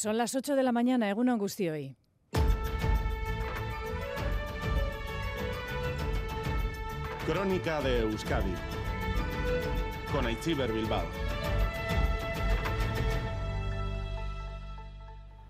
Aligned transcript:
Son 0.00 0.16
las 0.16 0.36
8 0.36 0.54
de 0.54 0.62
la 0.62 0.70
mañana, 0.70 1.10
Eguno 1.10 1.32
Angustioy. 1.32 1.96
Crónica 7.26 7.80
de 7.80 8.02
Euskadi 8.02 8.54
con 10.12 10.24
Aichiber 10.24 10.72
Bilbao. 10.72 11.02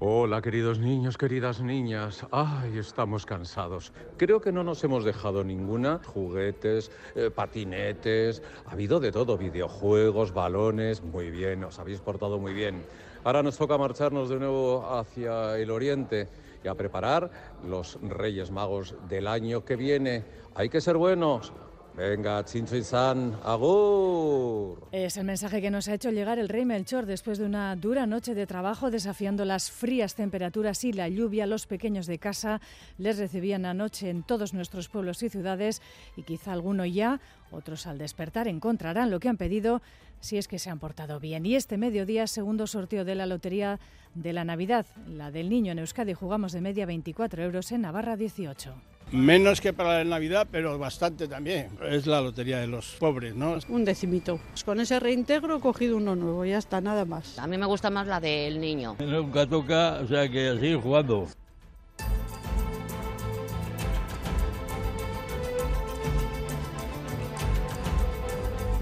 Hola, 0.01 0.41
queridos 0.43 0.79
niños, 0.79 1.19
queridas 1.19 1.61
niñas. 1.61 2.25
Ay, 2.31 2.79
estamos 2.79 3.27
cansados. 3.27 3.93
Creo 4.17 4.41
que 4.41 4.53
no 4.53 4.63
nos 4.63 4.85
hemos 4.85 5.03
dejado 5.03 5.43
ninguna. 5.43 6.01
Juguetes, 6.07 6.93
eh, 7.17 7.33
patinetes, 7.35 8.41
ha 8.67 8.71
habido 8.75 9.01
de 9.01 9.11
todo, 9.11 9.37
videojuegos, 9.37 10.33
balones. 10.33 11.03
Muy 11.03 11.33
bien, 11.33 11.65
os 11.65 11.81
habéis 11.81 11.99
portado 11.99 12.39
muy 12.39 12.53
bien. 12.53 12.85
Ahora 13.25 13.43
nos 13.43 13.59
toca 13.59 13.77
marcharnos 13.77 14.29
de 14.29 14.39
nuevo 14.39 14.87
hacia 14.89 15.59
el 15.59 15.69
oriente 15.73 16.29
y 16.63 16.69
a 16.69 16.77
preparar 16.77 17.33
los 17.69 17.99
Reyes 18.01 18.53
Magos 18.53 18.95
del 19.09 19.27
año 19.27 19.65
que 19.65 19.75
viene. 19.75 20.25
Hay 20.55 20.69
que 20.69 20.81
ser 20.81 20.97
buenos. 20.97 21.53
Venga, 21.99 22.45
Chincho 22.45 22.77
y 22.77 22.85
San, 22.85 23.37
agur. 23.43 24.87
Es 24.93 25.17
el 25.17 25.25
mensaje 25.25 25.61
que 25.61 25.69
nos 25.69 25.89
ha 25.89 25.95
hecho 25.95 26.13
llegar 26.13 26.39
el 26.39 26.49
rey 26.49 26.65
Melchor 26.65 27.07
después 27.07 27.39
de 27.39 27.45
una 27.45 27.75
dura 27.75 28.07
noche 28.07 28.37
de 28.37 28.47
trabajo 28.47 28.93
desafiando 28.93 29.45
las 29.45 29.73
frías 29.73 30.15
temperaturas 30.15 30.85
y 30.85 30.93
la 30.93 31.09
lluvia. 31.09 31.45
Los 31.45 31.67
pequeños 31.67 32.07
de 32.07 32.21
casa 32.21 32.61
les 32.99 33.19
recibían 33.19 33.67
anoche 33.67 34.11
en 34.11 34.23
todos 34.23 34.55
nuestros 34.55 34.89
pueblos 34.89 35.25
y 35.25 35.29
ciudades 35.29 35.83
y 36.17 36.23
quizá 36.23 36.53
alguno 36.53 36.87
ya, 36.87 37.21
otros 37.51 37.89
al 37.89 37.99
despertar 37.99 38.47
encontrarán 38.47 39.11
lo 39.11 39.19
que 39.19 39.29
han 39.29 39.37
pedido 39.37 39.83
si 40.21 40.39
es 40.39 40.47
que 40.47 40.61
se 40.61 40.71
han 40.71 40.79
portado 40.79 41.19
bien. 41.19 41.45
Y 41.47 41.57
este 41.57 41.79
mediodía, 41.79 42.29
segundo 42.29 42.69
sorteo 42.69 43.05
de 43.05 43.17
la 43.17 43.27
lotería 43.27 43.81
de 44.15 44.33
la 44.33 44.45
Navidad, 44.45 44.87
la 45.09 45.33
del 45.33 45.51
niño 45.51 45.73
en 45.73 45.81
Euskadi, 45.81 46.15
jugamos 46.15 46.53
de 46.53 46.61
media 46.61 46.87
24 46.87 47.43
euros 47.43 47.73
en 47.73 47.81
Navarra 47.81 48.17
18. 48.17 48.98
Menos 49.13 49.61
que 49.61 49.73
para 49.73 49.99
la 49.99 50.05
Navidad, 50.05 50.47
pero 50.51 50.79
bastante 50.79 51.29
también. 51.29 51.69
Es 51.89 52.07
la 52.07 52.21
lotería 52.21 52.59
de 52.59 52.67
los 52.67 52.97
pobres, 52.99 53.35
¿no? 53.35 53.59
Un 53.69 53.85
decimito. 53.85 54.39
Con 54.65 54.81
ese 54.81 55.01
reintegro 55.01 55.57
he 55.57 55.61
cogido 55.61 55.97
uno 55.97 56.15
nuevo, 56.15 56.45
ya 56.45 56.59
está, 56.59 56.81
nada 56.81 57.05
más. 57.05 57.39
A 57.39 57.47
mí 57.47 57.57
me 57.57 57.67
gusta 57.67 57.91
más 57.91 58.07
la 58.07 58.21
del 58.21 58.61
niño. 58.61 58.97
Nunca 58.99 59.47
toca, 59.47 60.01
o 60.03 60.07
sea 60.07 60.29
que 60.29 60.49
así 60.49 60.75
jugando. 60.75 61.27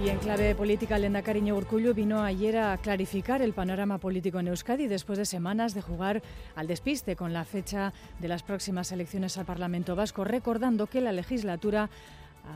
Y 0.06 0.08
en 0.08 0.18
clave 0.20 0.54
política, 0.54 0.98
Lenda 0.98 1.20
Cariño 1.20 1.56
Urcullo 1.56 1.92
vino 1.92 2.22
ayer 2.22 2.58
a 2.58 2.76
clarificar 2.76 3.42
el 3.42 3.52
panorama 3.54 3.98
político 3.98 4.38
en 4.38 4.46
Euskadi 4.46 4.86
después 4.86 5.18
de 5.18 5.26
semanas 5.26 5.74
de 5.74 5.82
jugar 5.82 6.22
al 6.54 6.68
despiste 6.68 7.16
con 7.16 7.32
la 7.32 7.44
fecha 7.44 7.92
de 8.20 8.28
las 8.28 8.44
próximas 8.44 8.92
elecciones 8.92 9.36
al 9.36 9.46
Parlamento 9.46 9.96
Vasco, 9.96 10.22
recordando 10.22 10.86
que 10.86 11.00
la 11.00 11.10
legislatura 11.10 11.90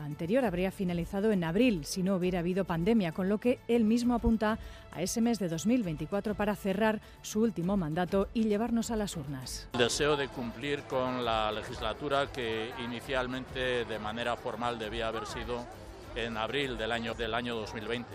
anterior 0.05 0.45
habría 0.45 0.71
finalizado 0.71 1.33
en 1.33 1.43
abril 1.43 1.83
si 1.83 2.03
no 2.03 2.15
hubiera 2.15 2.39
habido 2.39 2.63
pandemia, 2.63 3.11
con 3.11 3.27
lo 3.27 3.39
que 3.39 3.59
él 3.67 3.83
mismo 3.83 4.15
apunta 4.15 4.57
a 4.93 5.01
ese 5.01 5.19
mes 5.19 5.37
de 5.37 5.49
2024 5.49 6.35
para 6.35 6.55
cerrar 6.55 7.01
su 7.21 7.41
último 7.41 7.75
mandato 7.75 8.29
y 8.33 8.45
llevarnos 8.45 8.91
a 8.91 8.95
las 8.95 9.17
urnas. 9.17 9.67
El 9.73 9.79
deseo 9.79 10.15
de 10.15 10.29
cumplir 10.29 10.83
con 10.83 11.25
la 11.25 11.51
legislatura 11.51 12.27
que 12.31 12.71
inicialmente 12.85 13.83
de 13.83 13.99
manera 13.99 14.37
formal 14.37 14.79
debía 14.79 15.09
haber 15.09 15.25
sido 15.25 15.65
en 16.15 16.37
abril 16.37 16.77
del 16.77 16.91
año, 16.91 17.13
del 17.13 17.33
año 17.33 17.55
2020. 17.55 18.09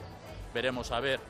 Veremos 0.55 0.93
a 0.93 1.01
ver 1.01 1.21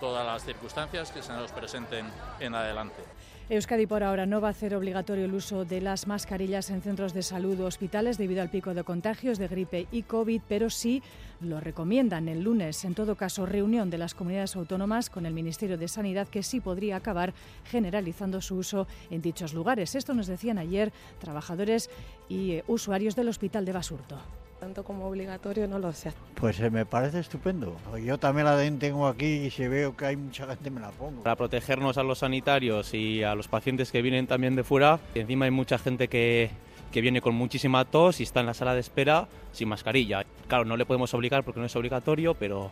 todas 0.00 0.24
las 0.24 0.44
circunstancias 0.44 1.12
que 1.12 1.22
se 1.22 1.32
nos 1.32 1.52
presenten 1.52 2.06
en 2.40 2.54
adelante. 2.54 3.02
Euskadi 3.50 3.86
por 3.86 4.04
ahora 4.04 4.26
no 4.26 4.40
va 4.40 4.46
a 4.46 4.50
hacer 4.52 4.76
obligatorio 4.76 5.24
el 5.24 5.34
uso 5.34 5.64
de 5.64 5.80
las 5.80 6.06
mascarillas 6.06 6.70
en 6.70 6.82
centros 6.82 7.12
de 7.12 7.24
salud 7.24 7.58
o 7.60 7.66
hospitales 7.66 8.16
debido 8.16 8.42
al 8.42 8.48
pico 8.48 8.74
de 8.74 8.84
contagios 8.84 9.38
de 9.38 9.48
gripe 9.48 9.88
y 9.90 10.04
COVID, 10.04 10.40
pero 10.48 10.70
sí 10.70 11.02
lo 11.40 11.58
recomiendan 11.58 12.28
el 12.28 12.44
lunes. 12.44 12.84
En 12.84 12.94
todo 12.94 13.16
caso, 13.16 13.46
reunión 13.46 13.90
de 13.90 13.98
las 13.98 14.14
comunidades 14.14 14.54
autónomas 14.54 15.10
con 15.10 15.26
el 15.26 15.34
Ministerio 15.34 15.76
de 15.76 15.88
Sanidad 15.88 16.28
que 16.28 16.44
sí 16.44 16.60
podría 16.60 16.94
acabar 16.94 17.34
generalizando 17.64 18.40
su 18.40 18.54
uso 18.54 18.86
en 19.10 19.20
dichos 19.20 19.52
lugares. 19.52 19.96
Esto 19.96 20.14
nos 20.14 20.28
decían 20.28 20.58
ayer 20.58 20.92
trabajadores 21.18 21.90
y 22.28 22.62
usuarios 22.68 23.16
del 23.16 23.30
Hospital 23.30 23.64
de 23.64 23.72
Basurto 23.72 24.20
tanto 24.60 24.84
como 24.84 25.06
obligatorio 25.06 25.66
no 25.66 25.78
lo 25.78 25.92
sé. 25.92 26.12
Pues 26.34 26.60
eh, 26.60 26.70
me 26.70 26.84
parece 26.84 27.18
estupendo. 27.18 27.76
Yo 28.04 28.18
también 28.18 28.44
la 28.44 28.56
tengo 28.78 29.08
aquí 29.08 29.24
y 29.24 29.50
si 29.50 29.66
veo 29.66 29.96
que 29.96 30.04
hay 30.04 30.16
mucha 30.16 30.46
gente 30.46 30.70
me 30.70 30.80
la 30.80 30.90
pongo. 30.90 31.22
Para 31.22 31.34
protegernos 31.34 31.96
a 31.96 32.02
los 32.02 32.18
sanitarios 32.18 32.92
y 32.94 33.24
a 33.24 33.34
los 33.34 33.48
pacientes 33.48 33.90
que 33.90 34.02
vienen 34.02 34.26
también 34.26 34.54
de 34.54 34.62
fuera, 34.62 35.00
y 35.14 35.20
encima 35.20 35.46
hay 35.46 35.50
mucha 35.50 35.78
gente 35.78 36.08
que, 36.08 36.50
que 36.92 37.00
viene 37.00 37.22
con 37.22 37.34
muchísima 37.34 37.84
tos 37.86 38.20
y 38.20 38.24
está 38.24 38.40
en 38.40 38.46
la 38.46 38.54
sala 38.54 38.74
de 38.74 38.80
espera 38.80 39.28
sin 39.52 39.68
mascarilla. 39.68 40.24
Claro, 40.46 40.66
no 40.66 40.76
le 40.76 40.84
podemos 40.84 41.12
obligar 41.14 41.42
porque 41.42 41.60
no 41.60 41.66
es 41.66 41.74
obligatorio, 41.74 42.34
pero 42.34 42.70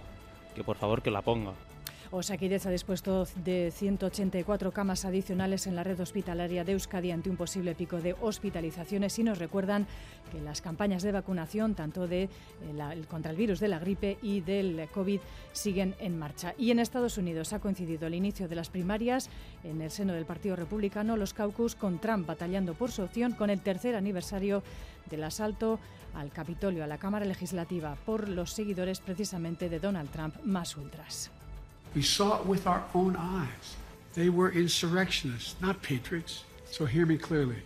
que 0.55 0.63
por 0.63 0.77
favor 0.77 1.01
que 1.01 1.11
la 1.11 1.23
ponga. 1.23 1.53
Osaquidez 2.11 2.65
ha 2.65 2.71
dispuesto 2.71 3.27
de 3.45 3.71
184 3.71 4.73
camas 4.73 5.05
adicionales 5.05 5.67
en 5.67 5.77
la 5.77 5.85
red 5.85 6.01
hospitalaria 6.01 6.65
de 6.65 6.73
Euskadi 6.73 7.11
ante 7.11 7.29
un 7.29 7.37
posible 7.37 7.75
pico 7.75 8.01
de 8.01 8.17
hospitalizaciones 8.21 9.19
y 9.19 9.25
nos 9.25 9.39
recuerdan 9.39 9.87
que 10.33 10.41
las 10.41 10.63
campañas 10.63 11.03
de 11.03 11.13
vacunación, 11.13 11.75
tanto 11.75 12.09
de, 12.09 12.23
eh, 12.23 13.05
contra 13.11 13.31
el 13.31 13.37
virus 13.37 13.61
de 13.61 13.69
la 13.69 13.79
gripe 13.79 14.17
y 14.23 14.41
del 14.41 14.89
COVID, 14.93 15.21
siguen 15.53 15.95
en 16.01 16.19
marcha. 16.19 16.55
Y 16.57 16.71
en 16.71 16.79
Estados 16.79 17.19
Unidos 17.19 17.53
ha 17.53 17.61
coincidido 17.61 18.07
el 18.07 18.15
inicio 18.15 18.49
de 18.49 18.57
las 18.57 18.71
primarias 18.71 19.29
en 19.63 19.83
el 19.83 19.91
seno 19.91 20.15
del 20.15 20.25
Partido 20.25 20.57
Republicano, 20.57 21.17
los 21.17 21.35
caucus, 21.35 21.75
con 21.75 21.99
Trump 21.99 22.27
batallando 22.27 22.73
por 22.73 22.91
su 22.91 23.03
opción 23.03 23.33
con 23.33 23.51
el 23.51 23.61
tercer 23.61 23.95
aniversario 23.95 24.63
del 25.11 25.25
asalto 25.25 25.79
al 26.15 26.31
Capitolio, 26.33 26.85
a 26.85 26.87
la 26.87 26.97
Cámara 26.97 27.27
Legislativa, 27.27 27.97
por 28.07 28.31
los 28.31 28.53
seguidores 28.53 29.01
precisamente 29.01 29.69
de 29.69 29.79
Donald 29.79 30.11
Trump 30.11 30.37
más 30.43 30.75
ultras. 30.77 31.31
We 31.99 32.05
saw 32.05 32.39
it 32.39 32.47
with 32.47 32.69
our 32.69 32.85
own 32.95 33.17
eyes. 33.17 33.75
They 34.15 34.29
were 34.29 34.53
insurrectionists, 34.53 35.57
not 35.61 35.83
patriots. 35.83 36.45
So 36.71 36.85
hear 36.85 37.05
me 37.05 37.19
clearly. 37.19 37.57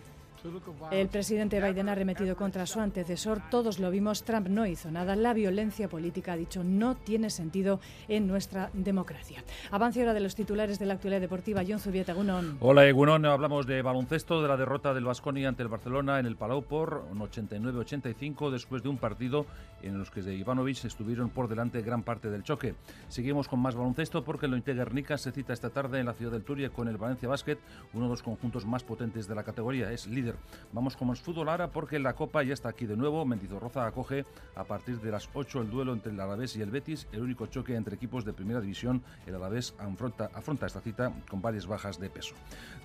El 0.91 1.07
presidente 1.07 1.61
Biden 1.61 1.89
ha 1.89 1.95
remetido 1.95 2.35
contra 2.35 2.65
su 2.65 2.79
antecesor. 2.79 3.41
Todos 3.49 3.79
lo 3.79 3.89
vimos. 3.91 4.23
Trump 4.23 4.47
no 4.47 4.65
hizo 4.65 4.91
nada. 4.91 5.15
La 5.15 5.33
violencia 5.33 5.87
política, 5.87 6.33
ha 6.33 6.37
dicho, 6.37 6.63
no 6.63 6.95
tiene 6.95 7.29
sentido 7.29 7.79
en 8.07 8.27
nuestra 8.27 8.69
democracia. 8.73 9.43
Avance 9.71 10.01
ahora 10.01 10.13
de 10.13 10.19
los 10.19 10.35
titulares 10.35 10.79
de 10.79 10.85
la 10.85 10.95
actualidad 10.95 11.21
deportiva. 11.21 11.61
John 11.67 11.79
Zubieta, 11.79 12.11
Egunon. 12.11 12.57
Hola, 12.59 12.85
Egunon. 12.85 13.25
Hablamos 13.25 13.65
de 13.67 13.81
baloncesto, 13.81 14.41
de 14.41 14.47
la 14.47 14.57
derrota 14.57 14.93
del 14.93 15.05
Vasconi 15.05 15.45
ante 15.45 15.63
el 15.63 15.69
Barcelona 15.69 16.19
en 16.19 16.25
el 16.25 16.35
Palau 16.35 16.63
por 16.63 17.05
un 17.09 17.19
89-85 17.19 18.51
después 18.51 18.83
de 18.83 18.89
un 18.89 18.97
partido 18.97 19.45
en 19.81 19.97
los 19.97 20.11
que 20.11 20.21
de 20.21 20.35
Ivanovic 20.35 20.85
estuvieron 20.85 21.29
por 21.29 21.47
delante 21.47 21.81
gran 21.81 22.03
parte 22.03 22.29
del 22.29 22.43
choque. 22.43 22.75
Seguimos 23.09 23.47
con 23.47 23.59
más 23.59 23.75
baloncesto 23.75 24.23
porque 24.23 24.45
el 24.45 24.53
Ointe 24.53 24.73
Guernica 24.73 25.17
se 25.17 25.31
cita 25.31 25.53
esta 25.53 25.69
tarde 25.69 25.99
en 25.99 26.05
la 26.05 26.13
ciudad 26.13 26.31
del 26.31 26.43
Turia 26.43 26.69
con 26.69 26.87
el 26.87 26.97
Valencia 26.97 27.29
Basket, 27.29 27.57
uno 27.93 28.05
de 28.05 28.11
los 28.11 28.23
conjuntos 28.23 28.65
más 28.65 28.83
potentes 28.83 29.27
de 29.27 29.35
la 29.35 29.43
categoría. 29.43 29.91
Es 29.91 30.07
líder 30.07 30.32
Vamos 30.71 30.97
con 30.97 31.07
más 31.07 31.21
fútbol 31.21 31.49
ahora 31.49 31.67
porque 31.67 31.99
la 31.99 32.13
Copa 32.13 32.43
ya 32.43 32.53
está 32.53 32.69
aquí 32.69 32.85
de 32.85 32.97
nuevo. 32.97 33.25
Mendizorroza 33.25 33.85
acoge 33.85 34.25
a 34.55 34.63
partir 34.63 34.99
de 34.99 35.11
las 35.11 35.29
8 35.33 35.61
el 35.61 35.69
duelo 35.69 35.93
entre 35.93 36.11
el 36.11 36.19
Alavés 36.19 36.55
y 36.55 36.61
el 36.61 36.71
Betis, 36.71 37.07
el 37.11 37.21
único 37.21 37.47
choque 37.47 37.75
entre 37.75 37.95
equipos 37.95 38.25
de 38.25 38.33
primera 38.33 38.61
división. 38.61 39.03
El 39.25 39.35
Alavés 39.35 39.75
afronta, 39.77 40.29
afronta 40.33 40.65
esta 40.65 40.81
cita 40.81 41.11
con 41.29 41.41
varias 41.41 41.67
bajas 41.67 41.99
de 41.99 42.09
peso. 42.09 42.35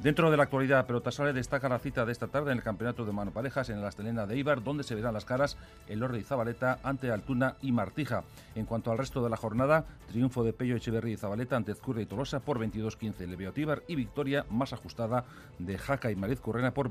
Dentro 0.00 0.30
de 0.30 0.36
la 0.36 0.44
actualidad, 0.44 0.86
Pelotasale 0.86 1.32
destaca 1.32 1.68
la 1.68 1.78
cita 1.78 2.04
de 2.04 2.12
esta 2.12 2.28
tarde 2.28 2.52
en 2.52 2.58
el 2.58 2.64
campeonato 2.64 3.04
de 3.04 3.12
mano 3.12 3.32
parejas 3.32 3.70
en 3.70 3.80
la 3.80 3.88
Astelena 3.88 4.26
de 4.26 4.36
Ibar, 4.36 4.62
donde 4.62 4.84
se 4.84 4.94
verán 4.94 5.14
las 5.14 5.24
caras 5.24 5.56
el 5.88 6.00
Lorde 6.00 6.20
y 6.20 6.22
Zabaleta 6.22 6.78
ante 6.82 7.10
Altuna 7.10 7.56
y 7.62 7.72
Martija. 7.72 8.24
En 8.54 8.66
cuanto 8.66 8.90
al 8.90 8.98
resto 8.98 9.22
de 9.22 9.30
la 9.30 9.36
jornada, 9.36 9.86
triunfo 10.08 10.44
de 10.44 10.52
Pello 10.52 10.76
Echeverría 10.76 11.14
y 11.14 11.16
Zabaleta 11.16 11.56
ante 11.56 11.72
Ezcurra 11.72 12.02
y 12.02 12.06
Tolosa 12.06 12.40
por 12.40 12.58
22-15, 12.58 13.26
Lebeotíbar 13.26 13.82
y 13.88 13.94
victoria 13.94 14.44
más 14.50 14.72
ajustada 14.72 15.24
de 15.58 15.78
Jaca 15.78 16.10
y 16.10 16.16
Mariz 16.16 16.40
Correna 16.40 16.72
por 16.72 16.90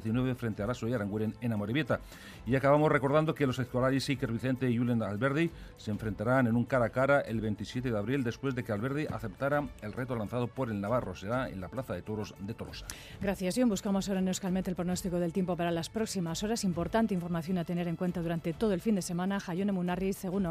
22-19 0.00 0.34
frente 0.34 0.62
a 0.62 0.66
Lasso 0.66 0.88
y 0.88 0.92
Aranguren 0.92 1.34
en 1.40 1.52
Amoribieta. 1.52 2.00
Y 2.46 2.56
acabamos 2.56 2.90
recordando 2.90 3.34
que 3.34 3.46
los 3.46 3.58
escolares 3.58 4.08
Iker 4.08 4.30
Vicente 4.30 4.70
y 4.70 4.76
Julen 4.76 5.02
Alberdi 5.02 5.50
se 5.76 5.90
enfrentarán 5.90 6.46
en 6.46 6.56
un 6.56 6.64
cara 6.64 6.86
a 6.86 6.90
cara 6.90 7.20
el 7.20 7.40
27 7.40 7.90
de 7.90 7.98
abril 7.98 8.24
después 8.24 8.54
de 8.54 8.64
que 8.64 8.72
Alberdi 8.72 9.06
aceptara 9.06 9.68
el 9.82 9.92
reto 9.92 10.16
lanzado 10.16 10.48
por 10.48 10.70
el 10.70 10.80
Navarro. 10.80 11.14
Será 11.14 11.48
en 11.48 11.60
la 11.60 11.68
Plaza 11.68 11.94
de 11.94 12.02
Toros 12.02 12.34
de 12.38 12.54
Tolosa. 12.54 12.86
Gracias, 13.20 13.54
John. 13.56 13.68
Buscamos 13.68 14.08
ahora 14.08 14.20
en 14.20 14.28
Euskalmet 14.28 14.68
el 14.68 14.74
pronóstico 14.74 15.18
del 15.18 15.32
tiempo 15.32 15.56
para 15.56 15.70
las 15.70 15.88
próximas 15.88 16.42
horas. 16.42 16.64
Importante 16.64 17.14
información 17.14 17.58
a 17.58 17.64
tener 17.64 17.88
en 17.88 17.96
cuenta 17.96 18.20
durante 18.20 18.52
todo 18.52 18.72
el 18.72 18.80
fin 18.80 18.94
de 18.94 19.02
semana. 19.02 19.40
Jayone 19.40 19.72
Munarri, 19.72 20.12
según 20.12 20.46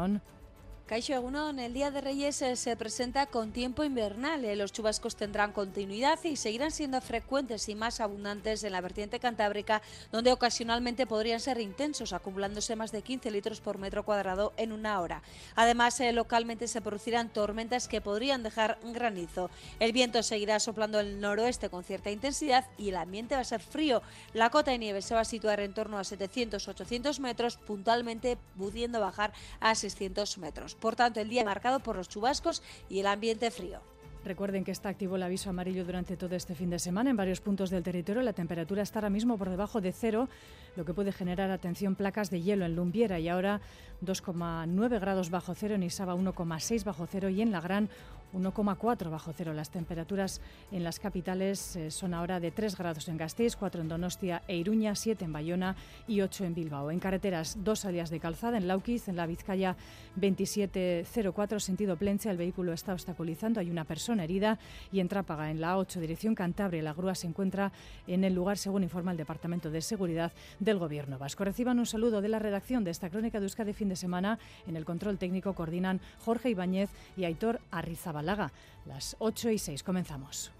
Caixo 0.86 1.14
en 1.14 1.58
el 1.60 1.72
Día 1.72 1.90
de 1.90 2.02
Reyes 2.02 2.42
eh, 2.42 2.56
se 2.56 2.76
presenta 2.76 3.24
con 3.24 3.52
tiempo 3.52 3.84
invernal. 3.84 4.44
Eh, 4.44 4.54
los 4.54 4.70
chubascos 4.70 5.16
tendrán 5.16 5.52
continuidad 5.52 6.22
y 6.24 6.36
seguirán 6.36 6.72
siendo 6.72 7.00
frecuentes 7.00 7.70
y 7.70 7.74
más 7.74 8.00
abundantes 8.00 8.62
en 8.64 8.72
la 8.72 8.82
vertiente 8.82 9.18
cantábrica, 9.18 9.80
donde 10.12 10.30
ocasionalmente 10.30 11.06
podrían 11.06 11.40
ser 11.40 11.58
intensos, 11.58 12.12
acumulándose 12.12 12.76
más 12.76 12.92
de 12.92 13.00
15 13.00 13.30
litros 13.30 13.62
por 13.62 13.78
metro 13.78 14.04
cuadrado 14.04 14.52
en 14.58 14.72
una 14.72 15.00
hora. 15.00 15.22
Además, 15.54 15.98
eh, 16.00 16.12
localmente 16.12 16.68
se 16.68 16.82
producirán 16.82 17.30
tormentas 17.30 17.88
que 17.88 18.02
podrían 18.02 18.42
dejar 18.42 18.78
granizo. 18.84 19.50
El 19.80 19.92
viento 19.92 20.22
seguirá 20.22 20.60
soplando 20.60 21.00
el 21.00 21.18
noroeste 21.18 21.70
con 21.70 21.82
cierta 21.82 22.10
intensidad 22.10 22.66
y 22.76 22.90
el 22.90 22.96
ambiente 22.96 23.36
va 23.36 23.40
a 23.40 23.44
ser 23.44 23.62
frío. 23.62 24.02
La 24.34 24.50
cota 24.50 24.72
de 24.72 24.78
nieve 24.78 25.00
se 25.00 25.14
va 25.14 25.20
a 25.20 25.24
situar 25.24 25.60
en 25.60 25.72
torno 25.72 25.98
a 25.98 26.02
700-800 26.02 27.20
metros, 27.20 27.56
puntualmente 27.56 28.36
pudiendo 28.58 29.00
bajar 29.00 29.32
a 29.60 29.74
600 29.74 30.36
metros. 30.36 30.73
Por 30.80 30.96
tanto, 30.96 31.20
el 31.20 31.28
día 31.28 31.44
marcado 31.44 31.80
por 31.80 31.96
los 31.96 32.08
chubascos 32.08 32.62
y 32.88 33.00
el 33.00 33.06
ambiente 33.06 33.50
frío. 33.50 33.80
Recuerden 34.24 34.64
que 34.64 34.70
está 34.70 34.88
activo 34.88 35.16
el 35.16 35.22
aviso 35.22 35.50
amarillo 35.50 35.84
durante 35.84 36.16
todo 36.16 36.34
este 36.34 36.54
fin 36.54 36.70
de 36.70 36.78
semana. 36.78 37.10
En 37.10 37.16
varios 37.16 37.42
puntos 37.42 37.68
del 37.68 37.82
territorio 37.82 38.22
la 38.22 38.32
temperatura 38.32 38.80
está 38.80 39.00
ahora 39.00 39.10
mismo 39.10 39.36
por 39.36 39.50
debajo 39.50 39.82
de 39.82 39.92
cero, 39.92 40.30
lo 40.76 40.86
que 40.86 40.94
puede 40.94 41.12
generar, 41.12 41.50
atención, 41.50 41.94
placas 41.94 42.30
de 42.30 42.40
hielo 42.40 42.64
en 42.64 42.74
Lumbiera 42.74 43.20
y 43.20 43.28
ahora 43.28 43.60
2,9 44.02 44.98
grados 44.98 45.28
bajo 45.28 45.54
cero, 45.54 45.74
en 45.74 45.82
Isaba 45.82 46.14
1,6 46.14 46.84
bajo 46.84 47.06
cero 47.06 47.28
y 47.28 47.42
en 47.42 47.52
La 47.52 47.60
Gran 47.60 47.90
1,4 48.34 49.10
bajo 49.10 49.32
cero. 49.32 49.52
Las 49.52 49.70
temperaturas 49.70 50.40
en 50.72 50.84
las 50.84 50.98
capitales 50.98 51.76
eh, 51.76 51.90
son 51.90 52.14
ahora 52.14 52.40
de 52.40 52.50
3 52.50 52.76
grados 52.76 53.08
en 53.08 53.16
Gasteiz, 53.16 53.56
4 53.56 53.82
en 53.82 53.88
Donostia 53.88 54.42
e 54.48 54.56
Iruña, 54.56 54.94
7 54.94 55.24
en 55.24 55.32
Bayona 55.32 55.76
y 56.06 56.20
8 56.20 56.44
en 56.44 56.54
Bilbao. 56.54 56.90
En 56.90 56.98
carreteras, 56.98 57.58
dos 57.62 57.80
salidas 57.80 58.10
de 58.10 58.20
calzada 58.20 58.58
en 58.58 58.66
Lauquiz, 58.66 59.08
en 59.08 59.16
la 59.16 59.26
Vizcaya 59.26 59.76
2704, 60.16 61.60
sentido 61.60 61.96
Plencia, 61.96 62.30
el 62.30 62.36
vehículo 62.36 62.72
está 62.72 62.92
obstaculizando, 62.92 63.60
hay 63.60 63.70
una 63.70 63.84
persona 63.84 64.13
herida 64.22 64.58
y 64.92 65.00
en 65.00 65.08
Trápaga, 65.08 65.50
en 65.50 65.60
la 65.60 65.76
8, 65.78 66.00
dirección 66.00 66.34
Cantabria, 66.34 66.82
la 66.82 66.94
grúa 66.94 67.14
se 67.14 67.26
encuentra 67.26 67.72
en 68.06 68.24
el 68.24 68.34
lugar, 68.34 68.58
según 68.58 68.82
informa 68.82 69.10
el 69.10 69.16
Departamento 69.16 69.70
de 69.70 69.82
Seguridad 69.82 70.32
del 70.60 70.78
Gobierno 70.78 71.18
Vasco. 71.18 71.44
Reciban 71.44 71.78
un 71.78 71.86
saludo 71.86 72.20
de 72.20 72.28
la 72.28 72.38
redacción 72.38 72.84
de 72.84 72.90
esta 72.90 73.10
crónica 73.10 73.40
de 73.40 73.46
Euskadi 73.46 73.72
fin 73.72 73.88
de 73.88 73.96
semana. 73.96 74.38
En 74.66 74.76
el 74.76 74.84
control 74.84 75.18
técnico 75.18 75.54
coordinan 75.54 76.00
Jorge 76.24 76.50
Ibáñez 76.50 76.90
y 77.16 77.24
Aitor 77.24 77.60
Arrizabal. 77.70 78.26
Laga. 78.26 78.52
Las 78.86 79.16
8 79.18 79.50
y 79.50 79.58
6 79.58 79.82
comenzamos. 79.82 80.50